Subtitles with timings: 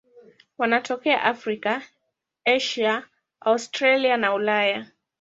[0.59, 1.83] Wanatokea Afrika,
[2.45, 3.07] Asia,
[3.41, 4.87] Australia na Ulaya.